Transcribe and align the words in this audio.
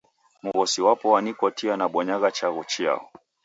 Mghosi 0.43 0.79
wapo 0.85 1.07
wanikotia 1.13 1.73
nabonyagha 1.77 2.29
chaghu 2.37 2.63
chiao. 2.71 3.01